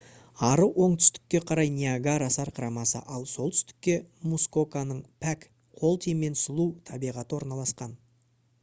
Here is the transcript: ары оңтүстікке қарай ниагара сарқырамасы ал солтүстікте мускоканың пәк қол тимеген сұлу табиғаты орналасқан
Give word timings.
ары 0.45 0.63
оңтүстікке 0.85 1.41
қарай 1.51 1.69
ниагара 1.75 2.29
сарқырамасы 2.35 3.03
ал 3.17 3.27
солтүстікте 3.33 3.97
мускоканың 4.33 5.05
пәк 5.27 5.47
қол 5.83 6.03
тимеген 6.09 6.43
сұлу 6.47 6.69
табиғаты 6.91 7.41
орналасқан 7.43 7.97